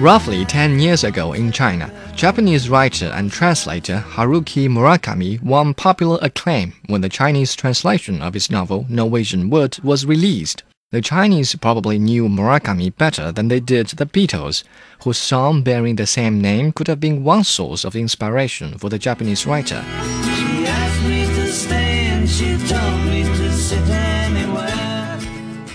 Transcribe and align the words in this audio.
Roughly 0.00 0.44
10 0.44 0.80
years 0.80 1.04
ago 1.04 1.34
in 1.34 1.52
China, 1.52 1.88
Japanese 2.16 2.68
writer 2.68 3.06
and 3.14 3.30
translator 3.30 4.04
Haruki 4.04 4.68
Murakami 4.68 5.40
won 5.40 5.72
popular 5.72 6.18
acclaim 6.20 6.74
when 6.86 7.00
the 7.00 7.08
Chinese 7.08 7.54
translation 7.54 8.20
of 8.20 8.34
his 8.34 8.50
novel 8.50 8.86
Norwegian 8.88 9.50
Wood 9.50 9.78
was 9.84 10.04
released. 10.04 10.64
The 10.90 11.00
Chinese 11.00 11.54
probably 11.54 12.00
knew 12.00 12.28
Murakami 12.28 12.96
better 12.96 13.30
than 13.30 13.46
they 13.46 13.60
did 13.60 13.86
the 13.90 14.04
Beatles, 14.04 14.64
whose 15.04 15.16
song 15.16 15.62
bearing 15.62 15.94
the 15.94 16.06
same 16.06 16.40
name 16.40 16.72
could 16.72 16.88
have 16.88 17.00
been 17.00 17.22
one 17.22 17.44
source 17.44 17.84
of 17.84 17.94
inspiration 17.94 18.76
for 18.78 18.90
the 18.90 18.98
Japanese 18.98 19.46
writer. 19.46 19.84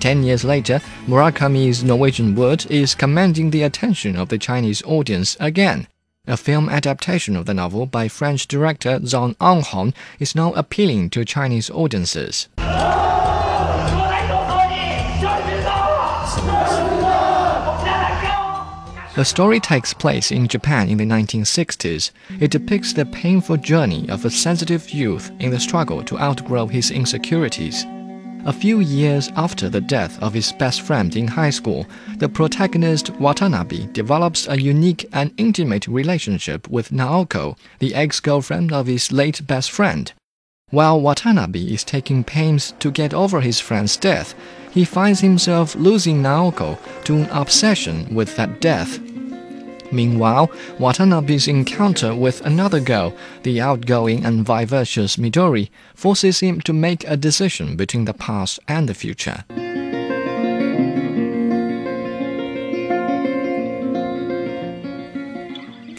Ten 0.00 0.22
years 0.22 0.44
later, 0.44 0.80
Murakami's 1.06 1.84
Norwegian 1.84 2.34
Wood 2.34 2.64
is 2.70 2.94
commanding 2.94 3.50
the 3.50 3.64
attention 3.64 4.16
of 4.16 4.30
the 4.30 4.38
Chinese 4.38 4.82
audience 4.84 5.36
again. 5.38 5.88
A 6.26 6.38
film 6.38 6.70
adaptation 6.70 7.36
of 7.36 7.44
the 7.44 7.52
novel 7.52 7.84
by 7.84 8.08
French 8.08 8.48
director 8.48 8.98
Tran 8.98 9.36
Anh 9.42 9.60
Hung 9.60 9.92
is 10.18 10.34
now 10.34 10.54
appealing 10.54 11.10
to 11.10 11.24
Chinese 11.26 11.68
audiences. 11.68 12.48
The 19.16 19.24
story 19.24 19.60
takes 19.60 19.92
place 19.92 20.32
in 20.32 20.48
Japan 20.48 20.88
in 20.88 20.96
the 20.96 21.04
1960s. 21.04 22.10
It 22.40 22.50
depicts 22.50 22.94
the 22.94 23.04
painful 23.04 23.58
journey 23.58 24.08
of 24.08 24.24
a 24.24 24.30
sensitive 24.30 24.88
youth 24.88 25.30
in 25.40 25.50
the 25.50 25.60
struggle 25.60 26.02
to 26.04 26.18
outgrow 26.18 26.68
his 26.68 26.90
insecurities. 26.90 27.84
A 28.46 28.54
few 28.54 28.80
years 28.80 29.28
after 29.36 29.68
the 29.68 29.82
death 29.82 30.20
of 30.22 30.32
his 30.32 30.50
best 30.52 30.80
friend 30.80 31.14
in 31.14 31.28
high 31.28 31.50
school, 31.50 31.86
the 32.16 32.28
protagonist 32.28 33.10
Watanabe 33.20 33.88
develops 33.92 34.48
a 34.48 34.58
unique 34.58 35.06
and 35.12 35.32
intimate 35.36 35.86
relationship 35.86 36.66
with 36.68 36.90
Naoko, 36.90 37.58
the 37.80 37.94
ex 37.94 38.18
girlfriend 38.18 38.72
of 38.72 38.86
his 38.86 39.12
late 39.12 39.46
best 39.46 39.70
friend. 39.70 40.10
While 40.70 41.02
Watanabe 41.02 41.60
is 41.60 41.84
taking 41.84 42.24
pains 42.24 42.72
to 42.78 42.90
get 42.90 43.12
over 43.12 43.42
his 43.42 43.60
friend's 43.60 43.98
death, 43.98 44.34
he 44.70 44.86
finds 44.86 45.20
himself 45.20 45.74
losing 45.74 46.22
Naoko 46.22 46.78
to 47.04 47.16
an 47.16 47.28
obsession 47.30 48.14
with 48.14 48.36
that 48.36 48.60
death. 48.62 48.98
Meanwhile, 49.92 50.50
Watanabe's 50.78 51.48
encounter 51.48 52.14
with 52.14 52.40
another 52.46 52.80
girl, 52.80 53.14
the 53.42 53.60
outgoing 53.60 54.24
and 54.24 54.46
vivacious 54.46 55.16
Midori, 55.16 55.70
forces 55.94 56.40
him 56.40 56.60
to 56.62 56.72
make 56.72 57.04
a 57.06 57.16
decision 57.16 57.76
between 57.76 58.04
the 58.04 58.14
past 58.14 58.60
and 58.68 58.88
the 58.88 58.94
future. 58.94 59.44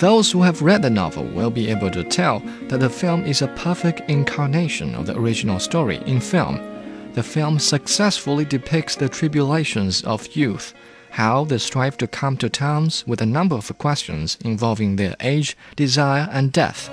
Those 0.01 0.31
who 0.31 0.41
have 0.41 0.63
read 0.63 0.81
the 0.81 0.89
novel 0.89 1.25
will 1.25 1.51
be 1.51 1.69
able 1.69 1.91
to 1.91 2.03
tell 2.03 2.39
that 2.69 2.79
the 2.79 2.89
film 2.89 3.23
is 3.23 3.43
a 3.43 3.49
perfect 3.49 4.09
incarnation 4.09 4.95
of 4.95 5.05
the 5.05 5.15
original 5.15 5.59
story 5.59 6.01
in 6.07 6.19
film. 6.19 6.59
The 7.13 7.21
film 7.21 7.59
successfully 7.59 8.43
depicts 8.43 8.95
the 8.95 9.09
tribulations 9.09 10.03
of 10.03 10.35
youth 10.35 10.73
how 11.11 11.43
they 11.43 11.57
strive 11.57 11.97
to 11.97 12.07
come 12.07 12.37
to 12.37 12.49
terms 12.49 13.05
with 13.05 13.21
a 13.21 13.25
number 13.25 13.55
of 13.55 13.77
questions 13.77 14.37
involving 14.43 14.95
their 14.95 15.15
age, 15.19 15.57
desire, 15.75 16.27
and 16.31 16.51
death. 16.51 16.89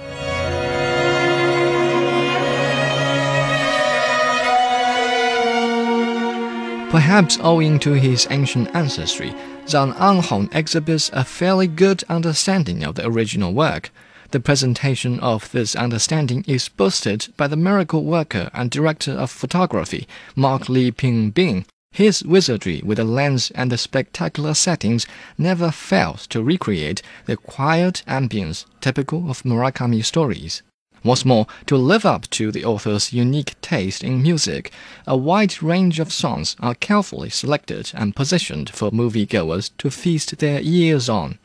Perhaps 6.90 7.38
owing 7.42 7.78
to 7.80 7.92
his 7.92 8.26
ancient 8.30 8.74
ancestry, 8.74 9.34
Tran 9.66 9.94
Anh 10.00 10.22
Hung 10.22 10.48
exhibits 10.52 11.10
a 11.12 11.22
fairly 11.22 11.66
good 11.66 12.02
understanding 12.08 12.82
of 12.82 12.94
the 12.94 13.06
original 13.06 13.52
work. 13.52 13.90
The 14.30 14.40
presentation 14.40 15.20
of 15.20 15.52
this 15.52 15.76
understanding 15.76 16.44
is 16.48 16.70
boosted 16.70 17.28
by 17.36 17.46
the 17.46 17.56
miracle 17.56 18.04
worker 18.04 18.50
and 18.54 18.70
director 18.70 19.12
of 19.12 19.30
photography, 19.30 20.08
Mark 20.34 20.70
Lee 20.70 20.90
Ping 20.90 21.28
Bing, 21.28 21.66
his 21.90 22.22
wizardry 22.22 22.80
with 22.84 22.98
the 22.98 23.04
lens 23.04 23.50
and 23.54 23.72
the 23.72 23.78
spectacular 23.78 24.54
settings 24.54 25.06
never 25.36 25.70
fails 25.70 26.26
to 26.28 26.42
recreate 26.42 27.02
the 27.26 27.36
quiet 27.36 28.02
ambience 28.06 28.64
typical 28.80 29.30
of 29.30 29.42
Murakami 29.42 30.04
stories. 30.04 30.62
What's 31.02 31.24
more, 31.24 31.46
to 31.66 31.76
live 31.76 32.04
up 32.04 32.28
to 32.30 32.50
the 32.50 32.64
author's 32.64 33.12
unique 33.12 33.60
taste 33.60 34.02
in 34.02 34.22
music, 34.22 34.72
a 35.06 35.16
wide 35.16 35.62
range 35.62 36.00
of 36.00 36.12
songs 36.12 36.56
are 36.60 36.74
carefully 36.74 37.30
selected 37.30 37.92
and 37.94 38.16
positioned 38.16 38.70
for 38.70 38.90
moviegoers 38.90 39.70
to 39.78 39.90
feast 39.90 40.38
their 40.38 40.60
ears 40.60 41.08
on. 41.08 41.38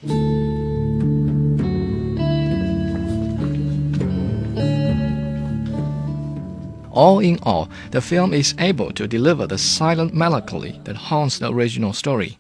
All 6.94 7.20
in 7.20 7.40
all, 7.42 7.70
the 7.90 8.02
film 8.02 8.34
is 8.34 8.54
able 8.59 8.92
to 8.92 9.08
deliver 9.08 9.48
the 9.48 9.58
silent 9.58 10.14
melancholy 10.14 10.80
that 10.84 10.96
haunts 10.96 11.40
the 11.40 11.52
original 11.52 11.92
story. 11.92 12.38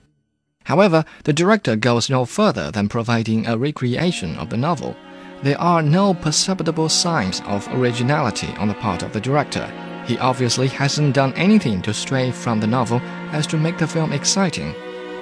However, 0.65 1.03
the 1.23 1.33
director 1.33 1.75
goes 1.75 2.09
no 2.09 2.23
further 2.23 2.71
than 2.71 2.87
providing 2.87 3.47
a 3.47 3.57
recreation 3.57 4.37
of 4.37 4.49
the 4.49 4.57
novel. 4.57 4.95
There 5.41 5.59
are 5.59 5.81
no 5.81 6.13
perceptible 6.13 6.87
signs 6.87 7.41
of 7.47 7.67
originality 7.73 8.47
on 8.57 8.67
the 8.69 8.75
part 8.75 9.03
of 9.03 9.11
the 9.11 9.19
director. 9.19 9.67
He 10.05 10.17
obviously 10.19 10.67
hasn't 10.67 11.15
done 11.15 11.33
anything 11.33 11.81
to 11.81 11.93
stray 11.93 12.31
from 12.31 12.59
the 12.59 12.67
novel 12.67 13.01
as 13.31 13.47
to 13.47 13.57
make 13.57 13.77
the 13.77 13.87
film 13.87 14.13
exciting, 14.13 14.73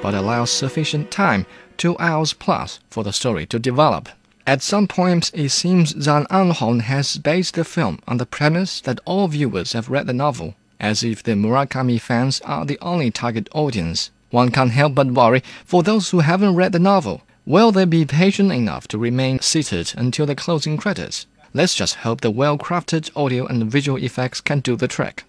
but 0.01 0.13
allows 0.13 0.51
sufficient 0.51 1.09
time, 1.09 1.45
two 1.77 1.97
hours 1.99 2.33
plus, 2.33 2.79
for 2.89 3.03
the 3.03 3.13
story 3.13 3.45
to 3.47 3.57
develop. 3.59 4.09
At 4.47 4.63
some 4.63 4.87
points, 4.87 5.29
it 5.35 5.49
seems 5.49 5.93
Tran 5.93 6.25
Anh 6.31 6.51
Hung 6.51 6.79
has 6.79 7.17
based 7.17 7.53
the 7.53 7.63
film 7.63 7.99
on 8.07 8.17
the 8.17 8.25
premise 8.25 8.81
that 8.81 8.99
all 9.05 9.27
viewers 9.27 9.73
have 9.73 9.89
read 9.89 10.07
the 10.07 10.13
novel, 10.13 10.55
as 10.79 11.03
if 11.03 11.21
the 11.21 11.33
Murakami 11.33 12.01
fans 12.01 12.41
are 12.41 12.65
the 12.65 12.79
only 12.81 13.11
target 13.11 13.47
audience. 13.53 14.09
One 14.31 14.49
can't 14.49 14.71
help 14.71 14.95
but 14.95 15.11
worry 15.11 15.43
for 15.63 15.83
those 15.83 16.09
who 16.09 16.21
haven't 16.21 16.55
read 16.55 16.71
the 16.71 16.79
novel. 16.79 17.21
Will 17.45 17.71
they 17.71 17.85
be 17.85 18.05
patient 18.05 18.51
enough 18.51 18.87
to 18.89 18.97
remain 18.97 19.39
seated 19.41 19.93
until 19.95 20.25
the 20.25 20.35
closing 20.35 20.77
credits? 20.77 21.27
Let's 21.53 21.75
just 21.75 21.95
hope 21.95 22.21
the 22.21 22.31
well 22.31 22.57
crafted 22.57 23.11
audio 23.15 23.45
and 23.45 23.69
visual 23.71 23.97
effects 23.97 24.41
can 24.41 24.61
do 24.61 24.75
the 24.75 24.87
trick. 24.87 25.23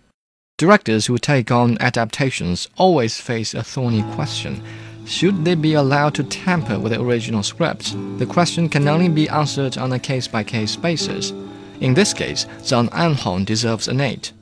Directors 0.56 1.06
who 1.06 1.18
take 1.18 1.50
on 1.50 1.76
adaptations 1.80 2.68
always 2.76 3.20
face 3.20 3.52
a 3.52 3.62
thorny 3.62 4.04
question 4.14 4.62
should 5.04 5.44
they 5.44 5.54
be 5.54 5.74
allowed 5.74 6.14
to 6.14 6.24
tamper 6.24 6.78
with 6.78 6.92
the 6.92 7.00
original 7.00 7.42
script? 7.42 7.94
The 8.18 8.26
question 8.26 8.68
can 8.68 8.88
only 8.88 9.08
be 9.08 9.28
answered 9.28 9.76
on 9.76 9.92
a 9.92 9.98
case 9.98 10.28
by 10.28 10.44
case 10.44 10.76
basis. 10.76 11.32
In 11.80 11.94
this 11.94 12.14
case, 12.14 12.46
Tran 12.60 12.88
Anh 12.92 13.14
Hung 13.14 13.44
deserves 13.44 13.88
an 13.88 14.00
8. 14.00 14.32